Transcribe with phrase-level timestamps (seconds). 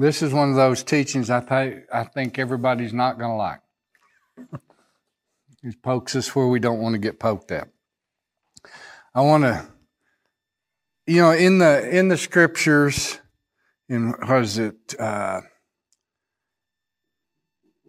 [0.00, 3.60] This is one of those teachings I, th- I think everybody's not going to like.
[5.64, 7.68] It pokes us where we don't want to get poked at.
[9.12, 9.66] I want to,
[11.08, 13.18] you know, in the in the scriptures,
[13.88, 14.94] in what is it?
[15.00, 15.40] Uh,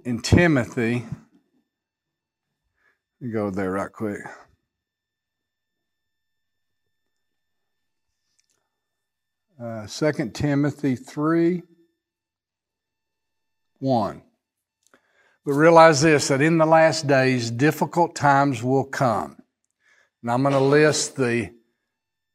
[0.04, 1.06] in Timothy,
[3.32, 4.22] go there right quick.
[9.62, 9.86] Uh,
[10.34, 11.62] Timothy 3
[13.80, 14.22] 1.
[15.46, 19.38] But realize this that in the last days, difficult times will come.
[20.22, 21.52] And I'm going to list the,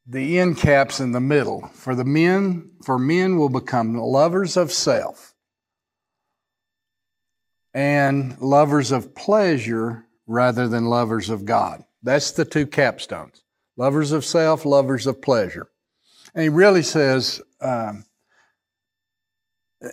[0.07, 1.67] the end caps in the middle.
[1.73, 5.33] For the men, for men will become lovers of self
[7.73, 11.83] and lovers of pleasure rather than lovers of God.
[12.01, 13.41] That's the two capstones.
[13.77, 15.67] Lovers of self, lovers of pleasure.
[16.33, 18.05] And he really says, um,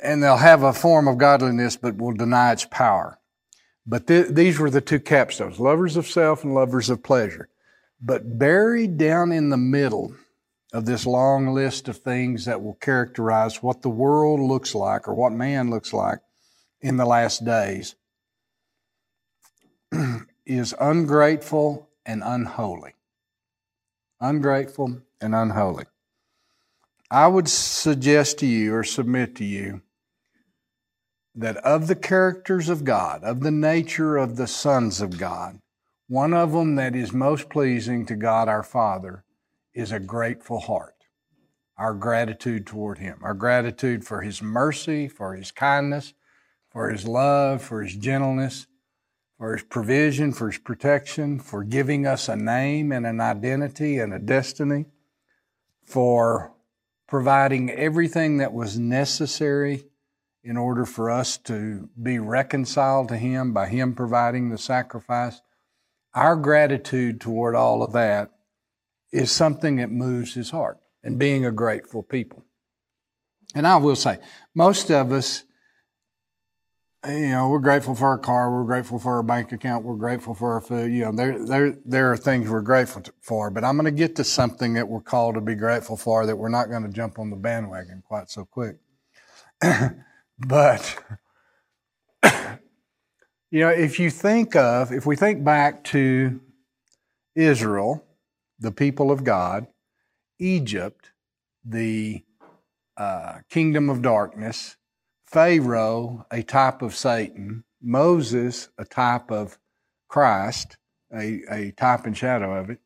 [0.02, 3.18] and they'll have a form of godliness, but will deny its power.
[3.86, 7.48] But th- these were the two capstones lovers of self and lovers of pleasure.
[8.00, 10.14] But buried down in the middle
[10.72, 15.14] of this long list of things that will characterize what the world looks like or
[15.14, 16.20] what man looks like
[16.80, 17.94] in the last days
[20.46, 22.94] is ungrateful and unholy.
[24.20, 25.84] Ungrateful and unholy.
[27.12, 29.82] I would suggest to you or submit to you
[31.34, 35.58] that of the characters of God, of the nature of the sons of God,
[36.08, 39.24] one of them that is most pleasing to God our Father
[39.74, 40.94] is a grateful heart.
[41.76, 46.14] Our gratitude toward Him, our gratitude for His mercy, for His kindness,
[46.70, 48.66] for His love, for His gentleness,
[49.36, 54.14] for His provision, for His protection, for giving us a name and an identity and
[54.14, 54.86] a destiny,
[55.84, 56.52] for
[57.12, 59.84] providing everything that was necessary
[60.42, 65.42] in order for us to be reconciled to Him by Him providing the sacrifice.
[66.14, 68.30] Our gratitude toward all of that
[69.12, 72.46] is something that moves His heart and being a grateful people.
[73.54, 74.18] And I will say,
[74.54, 75.44] most of us,
[77.08, 80.34] you know, we're grateful for our car, we're grateful for our bank account, we're grateful
[80.34, 80.92] for our food.
[80.92, 84.14] You know, there, there, there are things we're grateful for, but I'm going to get
[84.16, 87.18] to something that we're called to be grateful for that we're not going to jump
[87.18, 88.76] on the bandwagon quite so quick.
[90.38, 90.96] but,
[93.50, 96.40] you know, if you think of, if we think back to
[97.34, 98.04] Israel,
[98.60, 99.66] the people of God,
[100.38, 101.10] Egypt,
[101.64, 102.22] the
[102.96, 104.76] uh, kingdom of darkness,
[105.32, 109.58] Pharaoh, a type of Satan, Moses, a type of
[110.06, 110.76] Christ,
[111.10, 112.80] a, a type and shadow of it.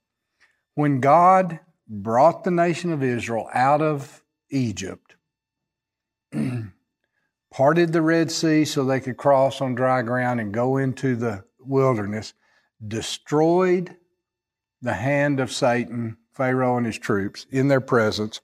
[0.77, 1.59] When God
[1.89, 5.17] brought the nation of Israel out of Egypt,
[7.51, 11.43] parted the Red Sea so they could cross on dry ground and go into the
[11.59, 12.33] wilderness,
[12.87, 13.97] destroyed
[14.81, 18.41] the hand of Satan, Pharaoh and his troops in their presence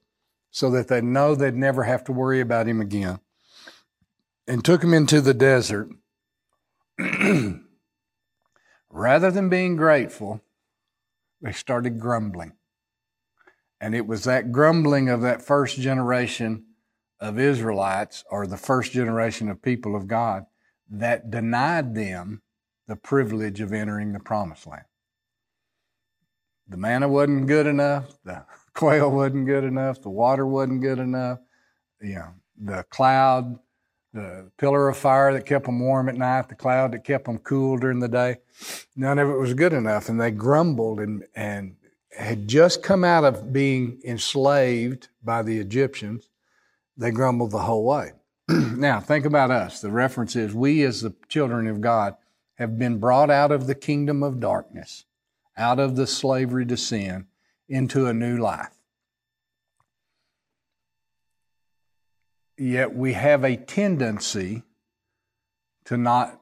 [0.51, 3.19] so that they know they'd never have to worry about him again
[4.47, 5.89] and took him into the desert,
[8.89, 10.41] rather than being grateful,
[11.41, 12.53] they started grumbling.
[13.79, 16.65] And it was that grumbling of that first generation
[17.19, 20.45] of Israelites, or the first generation of people of God,
[20.89, 22.41] that denied them
[22.87, 24.83] the privilege of entering the promised land.
[26.67, 31.39] The manna wasn't good enough, the quail wasn't good enough, the water wasn't good enough,
[32.01, 33.57] you know, the cloud
[34.13, 37.39] the pillar of fire that kept them warm at night, the cloud that kept them
[37.39, 38.37] cool during the day.
[38.95, 41.75] None of it was good enough, and they grumbled and, and
[42.15, 46.29] had just come out of being enslaved by the Egyptians.
[46.95, 48.11] They grumbled the whole way.
[48.47, 49.81] now, think about us.
[49.81, 52.15] The reference is we, as the children of God,
[52.55, 55.05] have been brought out of the kingdom of darkness,
[55.57, 57.25] out of the slavery to sin,
[57.67, 58.82] into a new life.
[62.57, 64.63] Yet we have a tendency
[65.85, 66.39] to not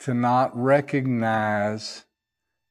[0.00, 2.04] to not recognize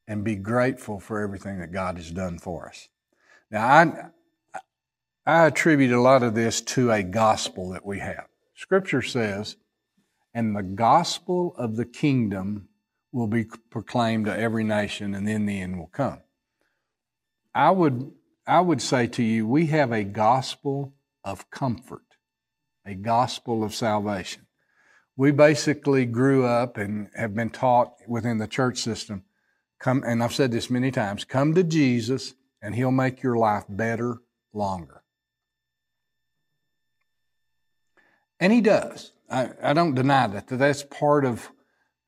[0.08, 2.90] and be grateful for everything that God has done for us.
[3.52, 4.10] Now I
[5.26, 8.28] I attribute a lot of this to a gospel that we have.
[8.56, 9.58] Scripture says,
[10.34, 12.70] and the gospel of the kingdom
[13.12, 16.22] will be proclaimed to every nation, and then the end will come.
[17.54, 18.12] I would
[18.46, 20.94] I would say to you, we have a gospel
[21.26, 22.07] of comfort
[22.88, 24.48] a gospel of salvation.
[25.16, 29.24] We basically grew up and have been taught within the church system,
[29.80, 33.66] come, and I've said this many times, come to Jesus and he'll make your life
[33.68, 34.18] better
[34.54, 35.04] longer.
[38.40, 39.12] And He does.
[39.30, 40.48] I, I don't deny that.
[40.48, 41.50] That that's part of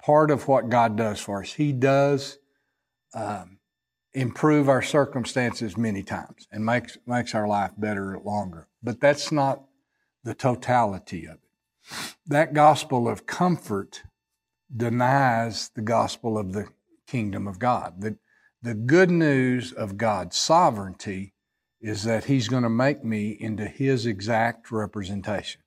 [0.01, 1.53] part of what God does for us.
[1.53, 2.37] He does
[3.13, 3.57] um,
[4.13, 8.67] improve our circumstances many times and makes makes our life better longer.
[8.81, 9.63] But that's not
[10.23, 12.15] the totality of it.
[12.25, 14.03] That gospel of comfort
[14.75, 16.67] denies the gospel of the
[17.07, 18.01] kingdom of God.
[18.01, 18.17] The,
[18.61, 21.33] the good news of God's sovereignty
[21.81, 25.61] is that He's going to make me into His exact representation.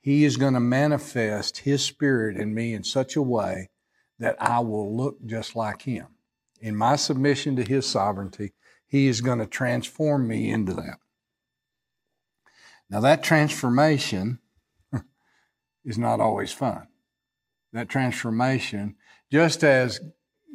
[0.00, 3.68] He is going to manifest His Spirit in me in such a way
[4.18, 6.06] that I will look just like Him.
[6.60, 8.52] In my submission to His sovereignty,
[8.86, 10.98] He is going to transform me into that.
[12.90, 14.38] Now, that transformation
[15.84, 16.88] is not always fun.
[17.72, 18.96] That transformation,
[19.30, 20.00] just as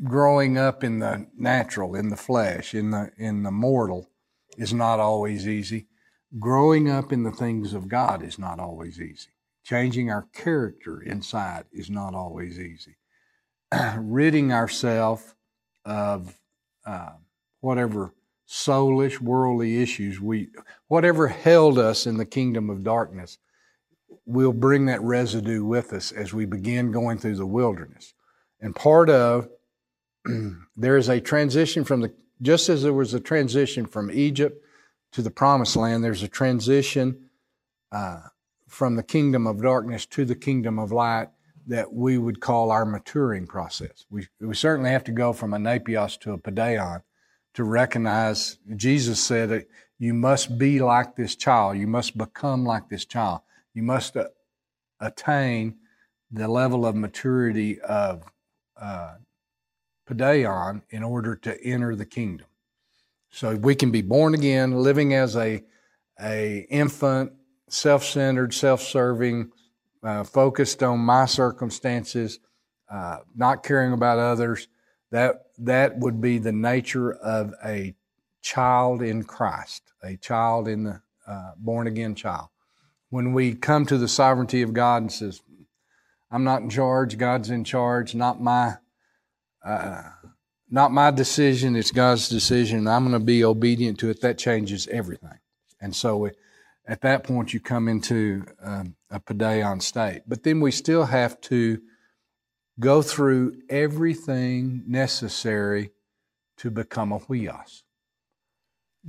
[0.03, 4.09] growing up in the natural, in the flesh, in the, in the mortal,
[4.57, 5.87] is not always easy.
[6.39, 9.29] Growing up in the things of God is not always easy.
[9.63, 12.97] Changing our character inside is not always easy.
[13.97, 15.35] Ridding ourselves
[15.85, 16.39] of
[16.85, 17.13] uh,
[17.61, 18.13] whatever
[18.47, 20.49] soulish, worldly issues we,
[20.87, 23.37] whatever held us in the kingdom of darkness,
[24.25, 28.13] we'll bring that residue with us as we begin going through the wilderness.
[28.61, 29.49] And part of
[30.77, 34.63] there is a transition from the just as there was a transition from Egypt
[35.13, 37.29] to the promised land, there's a transition
[37.91, 38.19] uh,
[38.67, 41.29] from the kingdom of darkness to the kingdom of light
[41.67, 44.05] that we would call our maturing process.
[44.09, 47.01] We, we certainly have to go from a napios to a paideon
[47.53, 49.67] to recognize Jesus said that
[49.99, 51.77] you must be like this child.
[51.77, 53.41] You must become like this child.
[53.73, 54.25] You must uh,
[54.99, 55.75] attain
[56.31, 58.23] the level of maturity of
[58.75, 59.15] uh,
[60.07, 62.47] paideon in order to enter the kingdom.
[63.29, 65.63] So we can be born again, living as a,
[66.21, 67.33] a infant
[67.69, 69.51] self centered, self serving,
[70.03, 72.39] uh, focused on my circumstances,
[72.91, 74.67] uh, not caring about others.
[75.13, 77.93] That, that would be the nature of a
[78.41, 82.47] child in Christ, a child in the uh, born again child.
[83.11, 85.39] When we come to the sovereignty of God and says,
[86.31, 88.77] I'm not in charge, God's in charge, not my
[89.63, 90.01] uh,
[90.71, 92.87] not my decision, it's God's decision.
[92.87, 94.21] I'm going to be obedient to it.
[94.21, 95.37] That changes everything.
[95.79, 96.27] And so
[96.87, 100.23] at that point, you come into um, a paideon state.
[100.27, 101.79] But then we still have to
[102.79, 105.91] go through everything necessary
[106.57, 107.83] to become a huios.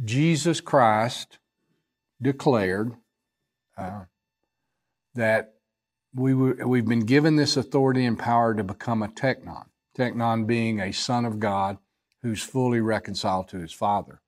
[0.04, 1.38] Jesus Christ
[2.20, 2.94] declared
[3.76, 4.04] uh,
[5.14, 5.54] that
[6.14, 9.66] we we've been given this authority and power to become a technon,
[9.96, 11.78] technon being a son of God
[12.22, 14.20] who's fully reconciled to his Father.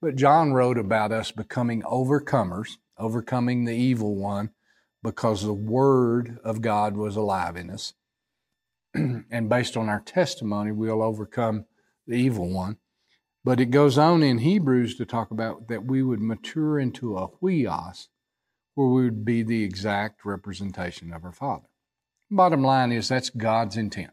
[0.00, 4.50] But John wrote about us becoming overcomers overcoming the evil one
[5.02, 7.92] because the Word of God was alive in us.
[9.30, 11.66] and based on our testimony, we'll overcome
[12.06, 12.78] the evil one.
[13.44, 17.28] But it goes on in Hebrews to talk about that we would mature into a
[17.28, 18.08] huios,
[18.74, 21.68] where we would be the exact representation of our Father.
[22.30, 24.12] Bottom line is that's God's intent,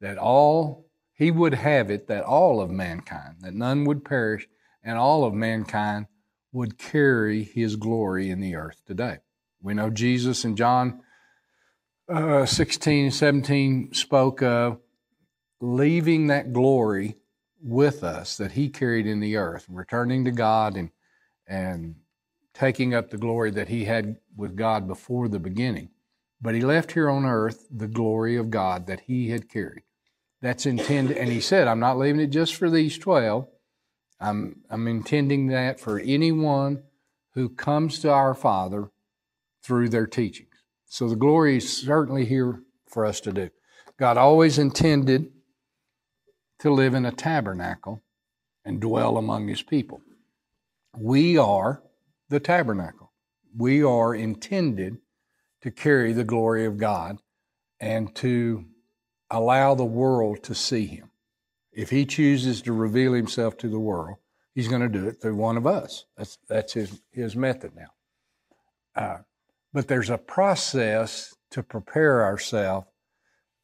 [0.00, 4.48] that all, He would have it that all of mankind, that none would perish,
[4.82, 6.06] and all of mankind
[6.52, 9.18] would carry his glory in the earth today.
[9.60, 11.00] We know Jesus in John
[12.12, 14.78] uh, 16, 17 spoke of
[15.60, 17.16] leaving that glory
[17.62, 20.90] with us that he carried in the earth, returning to God and,
[21.46, 21.94] and
[22.52, 25.88] taking up the glory that he had with God before the beginning.
[26.40, 29.84] But he left here on earth the glory of God that he had carried.
[30.40, 33.46] That's intended, and he said, I'm not leaving it just for these 12.
[34.20, 36.82] I'm, I'm intending that for anyone
[37.34, 38.90] who comes to our Father
[39.62, 40.51] through their teachings.
[40.92, 43.48] So the glory is certainly here for us to do.
[43.98, 45.32] God always intended
[46.58, 48.02] to live in a tabernacle
[48.62, 50.02] and dwell among his people.
[50.94, 51.82] We are
[52.28, 53.10] the tabernacle.
[53.56, 54.98] We are intended
[55.62, 57.16] to carry the glory of God
[57.80, 58.66] and to
[59.30, 61.10] allow the world to see him.
[61.72, 64.18] If he chooses to reveal himself to the world,
[64.54, 66.04] he's going to do it through one of us.
[66.18, 67.92] That's, that's his, his method now.
[68.94, 69.18] Uh,
[69.72, 72.86] but there's a process to prepare ourselves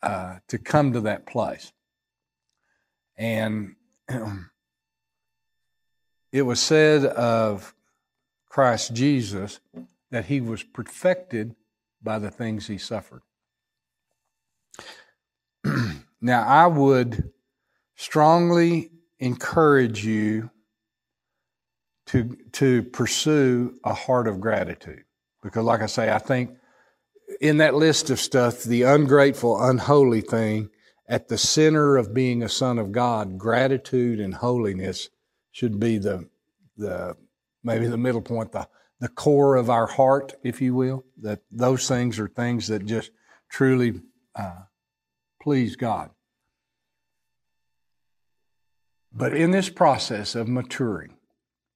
[0.02, 1.72] uh, to come to that place.
[3.16, 3.74] And
[6.32, 7.74] it was said of
[8.48, 9.60] Christ Jesus
[10.10, 11.54] that he was perfected
[12.02, 13.22] by the things he suffered.
[16.20, 17.32] now, I would
[17.96, 20.50] strongly encourage you
[22.06, 25.04] to, to pursue a heart of gratitude.
[25.42, 26.50] Because, like I say, I think
[27.40, 30.70] in that list of stuff, the ungrateful, unholy thing,
[31.08, 35.08] at the center of being a son of God, gratitude and holiness
[35.52, 36.28] should be the,
[36.76, 37.16] the
[37.62, 38.68] maybe the middle point, the,
[39.00, 41.04] the core of our heart, if you will.
[41.22, 43.10] That those things are things that just
[43.50, 44.02] truly
[44.34, 44.62] uh,
[45.40, 46.10] please God.
[49.12, 51.16] But in this process of maturing,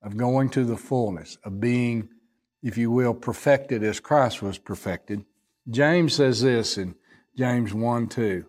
[0.03, 2.09] of going to the fullness, of being,
[2.63, 5.25] if you will, perfected as Christ was perfected,
[5.69, 6.95] James says this in
[7.37, 8.47] James 1 2.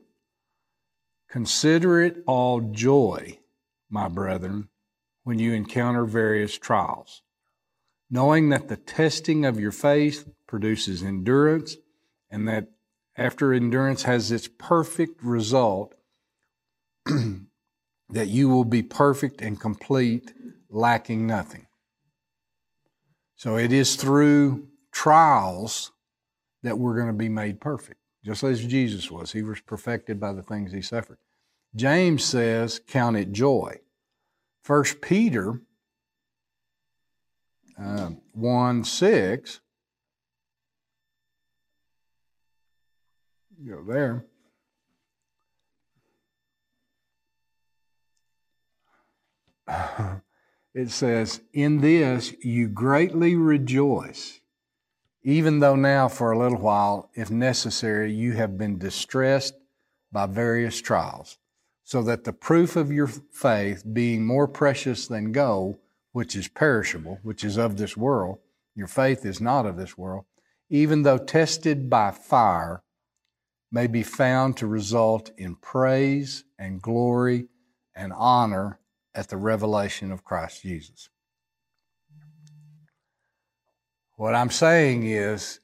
[1.30, 3.40] Consider it all joy,
[3.90, 4.70] my brethren,
[5.24, 7.24] when you encounter various trials,
[8.10, 11.78] knowing that the testing of your faith produces endurance,
[12.30, 12.68] and that
[13.18, 15.96] after endurance has its perfect result,
[17.06, 20.34] that you will be perfect and complete,
[20.70, 21.66] lacking nothing.
[23.36, 25.92] So it is through trials
[26.62, 29.32] that we're going to be made perfect, just as Jesus was.
[29.32, 31.18] He was perfected by the things he suffered.
[31.76, 33.80] James says, count it joy.
[34.64, 35.60] First Peter
[37.78, 39.60] uh, 1 6,
[43.68, 44.26] go there.
[50.74, 54.42] It says, In this you greatly rejoice
[55.24, 59.56] even though now for a little while, if necessary, you have been distressed
[60.12, 61.38] by various trials,
[61.84, 65.78] so that the proof of your faith, being more precious than gold,
[66.12, 68.38] which is perishable, which is of this world,
[68.76, 70.26] your faith is not of this world,
[70.70, 72.84] even though tested by fire,
[73.72, 77.48] may be found to result in praise and glory
[77.96, 78.78] and honor
[79.16, 81.10] at the revelation of Christ Jesus.
[84.16, 85.60] What I'm saying is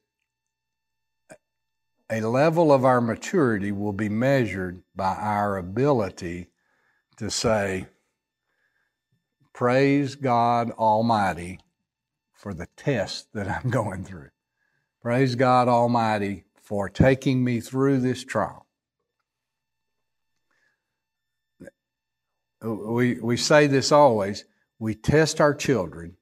[2.12, 6.48] a level of our maturity will be measured by our ability
[7.18, 7.88] to say,
[9.54, 11.60] Praise God Almighty
[12.34, 14.30] for the test that I'm going through.
[15.02, 18.66] Praise God Almighty for taking me through this trial.
[22.62, 24.46] We, we say this always
[24.80, 26.16] we test our children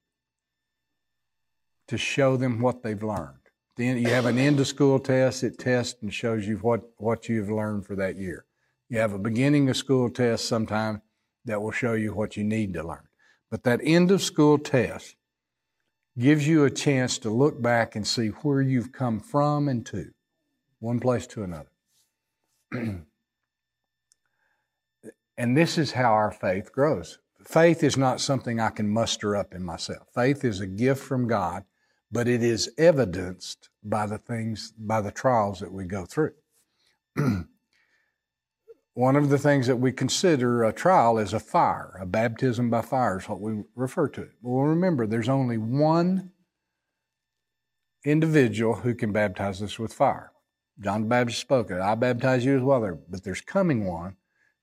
[1.88, 3.38] to show them what they've learned.
[3.78, 5.44] Then you have an end of school test.
[5.44, 8.46] It tests and shows you what, what you've learned for that year.
[8.90, 11.04] You have a beginning of school test sometime
[11.46, 13.08] that will show you what you need to learn.
[13.52, 15.16] But that end of school test
[16.18, 20.12] gives you a chance to look back and see where you've come from and to,
[20.80, 21.72] one place to another.
[25.38, 27.20] and this is how our faith grows.
[27.46, 30.08] Faith is not something I can muster up in myself.
[30.14, 31.64] Faith is a gift from God
[32.12, 36.34] but it is evidenced by the things, by the trials that we go through.
[38.94, 41.98] One of the things that we consider a trial is a fire.
[42.02, 44.32] A baptism by fire is what we refer to it.
[44.42, 46.32] Well, remember, there's only one
[48.04, 50.32] individual who can baptize us with fire.
[50.80, 51.80] John the Baptist spoke it.
[51.80, 54.16] I baptize you as well, but there's coming one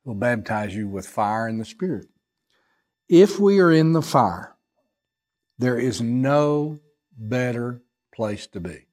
[0.05, 2.09] will baptize you with fire and the Spirit.
[3.09, 4.57] If we are in the fire,
[5.59, 6.81] there is no
[7.17, 7.83] better
[8.15, 8.87] place to be.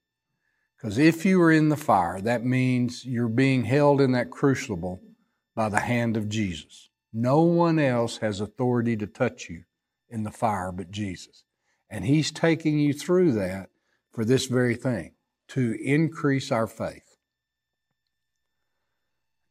[0.75, 5.01] Because if you are in the fire, that means you're being held in that crucible
[5.55, 6.89] by the hand of Jesus.
[7.13, 9.63] No one else has authority to touch you
[10.09, 11.43] in the fire but Jesus.
[11.89, 13.69] And He's taking you through that
[14.11, 15.13] for this very thing
[15.49, 17.10] to increase our faith.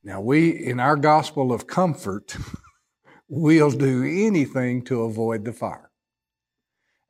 [0.03, 2.37] Now, we, in our gospel of comfort,
[3.29, 5.91] we'll do anything to avoid the fire.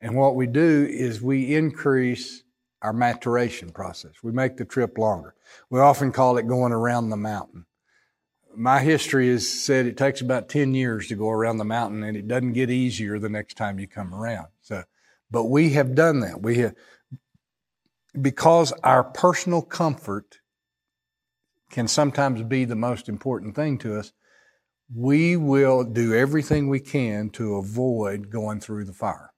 [0.00, 2.42] And what we do is we increase
[2.82, 4.12] our maturation process.
[4.22, 5.34] We make the trip longer.
[5.68, 7.66] We often call it going around the mountain.
[8.56, 12.16] My history has said it takes about 10 years to go around the mountain and
[12.16, 14.48] it doesn't get easier the next time you come around.
[14.62, 14.82] So,
[15.30, 16.42] but we have done that.
[16.42, 16.74] We have,
[18.20, 20.39] because our personal comfort
[21.70, 24.12] can sometimes be the most important thing to us,
[24.94, 29.32] we will do everything we can to avoid going through the fire.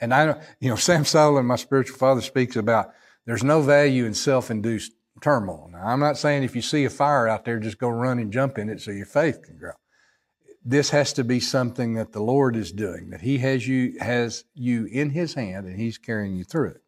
[0.00, 2.92] And I, you know, Sam Sutherland, my spiritual father, speaks about
[3.26, 5.68] there's no value in self-induced turmoil.
[5.72, 8.32] Now, I'm not saying if you see a fire out there, just go run and
[8.32, 9.72] jump in it so your faith can grow.
[10.64, 14.44] This has to be something that the Lord is doing, that He has you, has
[14.54, 16.82] you in His hand and He's carrying you through it.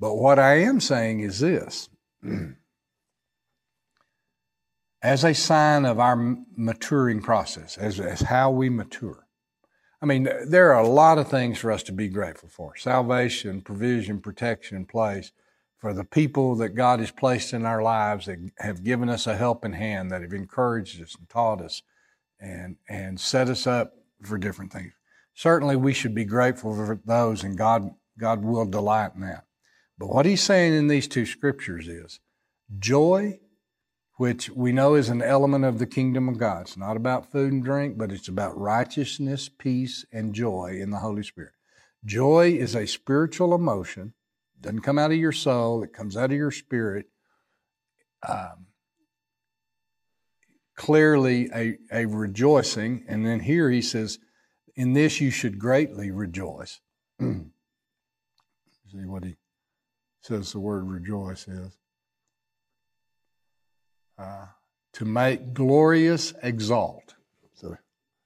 [0.00, 1.88] But what I am saying is this.
[5.04, 6.16] as a sign of our
[6.56, 9.26] maturing process, as, as how we mature,
[10.00, 13.60] I mean, there are a lot of things for us to be grateful for salvation,
[13.60, 15.30] provision, protection, place
[15.76, 19.36] for the people that God has placed in our lives that have given us a
[19.36, 21.82] helping hand, that have encouraged us and taught us
[22.40, 23.92] and, and set us up
[24.22, 24.92] for different things.
[25.34, 29.44] Certainly we should be grateful for those and God, God will delight in that.
[29.98, 32.20] But what he's saying in these two scriptures is
[32.78, 33.38] joy,
[34.16, 36.62] which we know is an element of the kingdom of God.
[36.62, 40.98] It's not about food and drink, but it's about righteousness, peace, and joy in the
[40.98, 41.52] Holy Spirit.
[42.04, 44.14] Joy is a spiritual emotion
[44.56, 47.06] It doesn't come out of your soul, it comes out of your spirit.
[48.26, 48.66] Um,
[50.74, 53.04] clearly a, a rejoicing.
[53.08, 54.18] And then here he says,
[54.74, 56.80] In this you should greatly rejoice.
[57.20, 57.44] See
[58.92, 59.36] what he
[60.20, 61.76] says the word rejoice is.
[64.18, 64.46] Uh,
[64.92, 67.14] to make glorious exalt.
[67.54, 67.76] So,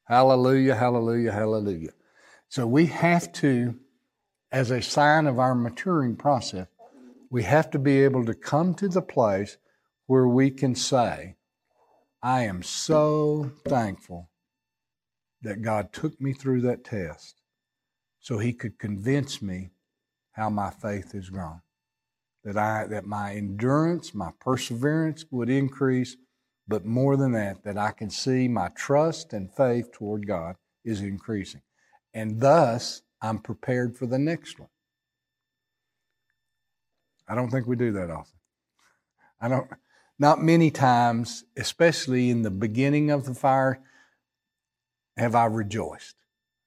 [0.05, 1.93] hallelujah, hallelujah, hallelujah.
[2.51, 3.75] So we have to
[4.51, 6.67] as a sign of our maturing process,
[7.31, 9.59] we have to be able to come to the place
[10.07, 11.37] where we can say,
[12.23, 14.31] I am so thankful
[15.43, 17.41] that God took me through that test
[18.21, 19.71] so he could convince me
[20.33, 21.61] how my faith has grown.
[22.45, 26.17] That I that my endurance, my perseverance would increase,
[26.67, 31.01] but more than that, that I can see my trust and faith toward God is
[31.01, 31.63] increasing.
[32.15, 34.69] And thus I'm prepared for the next one.
[37.29, 38.39] I don't think we do that often.
[39.41, 39.69] I don't,
[40.19, 43.81] not many times, especially in the beginning of the fire,
[45.17, 46.17] have I rejoiced.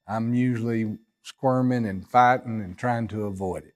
[0.08, 3.74] I'm usually squirming and fighting and trying to avoid it.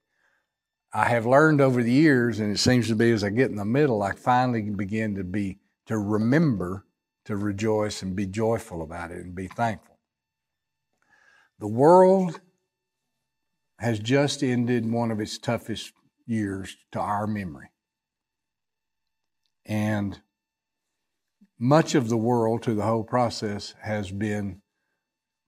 [0.96, 3.58] I have learned over the years, and it seems to be as I get in
[3.58, 6.86] the middle, I finally begin to be, to remember
[7.26, 10.00] to rejoice and be joyful about it and be thankful.
[11.60, 12.40] The world
[13.80, 15.92] has just ended one of its toughest
[16.26, 17.72] years to our memory.
[19.66, 20.22] And
[21.60, 24.62] much of the world, to the whole process, has been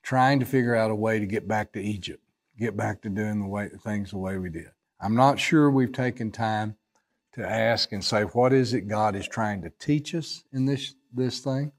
[0.03, 2.21] trying to figure out a way to get back to Egypt,
[2.59, 4.71] get back to doing the way things the way we did.
[4.99, 6.75] I'm not sure we've taken time
[7.33, 10.95] to ask and say, what is it God is trying to teach us in this
[11.13, 11.71] this thing?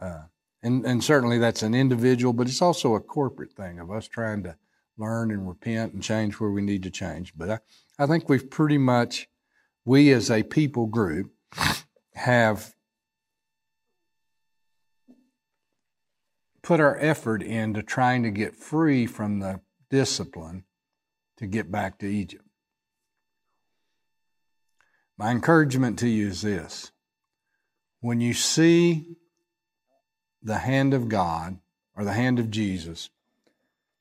[0.00, 0.22] Uh,
[0.62, 4.42] and and certainly that's an individual, but it's also a corporate thing of us trying
[4.44, 4.56] to
[4.96, 7.32] learn and repent and change where we need to change.
[7.36, 7.58] But I,
[7.98, 9.28] I think we've pretty much,
[9.84, 11.32] we as a people group,
[12.14, 12.74] have
[16.62, 20.64] put our effort into trying to get free from the discipline
[21.40, 22.44] to get back to Egypt.
[25.16, 26.92] My encouragement to you is this
[28.00, 29.16] when you see
[30.42, 31.58] the hand of God
[31.96, 33.08] or the hand of Jesus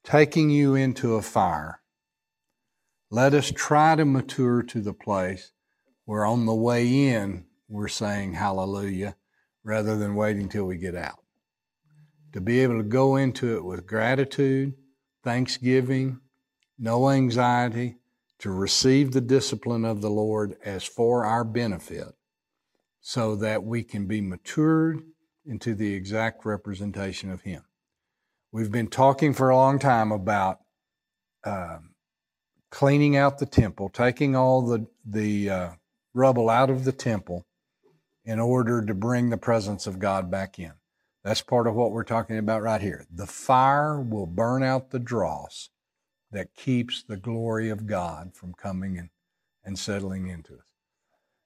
[0.03, 1.79] taking you into a fire.
[3.09, 5.53] Let us try to mature to the place
[6.03, 9.15] where on the way in we're saying hallelujah
[9.63, 11.19] rather than waiting till we get out.
[12.33, 14.73] To be able to go into it with gratitude,
[15.23, 16.19] thanksgiving,
[16.79, 17.97] no anxiety,
[18.39, 22.15] to receive the discipline of the Lord as for our benefit,
[23.01, 25.01] so that we can be matured
[25.45, 27.63] into the exact representation of Him.
[28.51, 30.59] We've been talking for a long time about
[31.43, 31.91] um,
[32.69, 35.69] cleaning out the temple, taking all the the uh,
[36.13, 37.45] rubble out of the temple
[38.23, 40.73] in order to bring the presence of God back in.
[41.23, 43.05] That's part of what we're talking about right here.
[43.11, 45.69] The fire will burn out the dross
[46.31, 49.09] that keeps the glory of God from coming and,
[49.63, 50.73] and settling into us.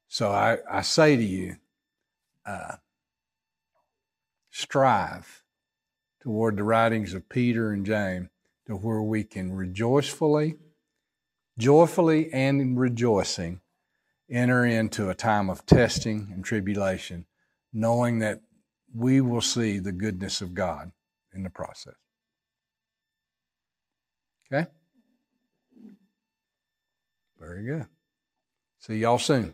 [0.08, 1.56] So I, I say to you,
[2.46, 2.76] uh,
[4.52, 5.44] strive
[6.22, 8.30] toward the writings of Peter and James
[8.68, 10.56] to where we can rejoicefully,
[11.58, 13.62] joyfully, and rejoicing
[14.30, 17.26] enter into a time of testing and tribulation,
[17.72, 18.42] knowing that
[18.96, 20.92] we will see the goodness of God
[21.34, 21.96] in the process.
[24.54, 24.70] Okay?
[27.40, 27.88] Very good.
[28.80, 29.54] See y'all soon.